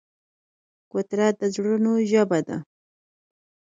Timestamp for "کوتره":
0.91-1.27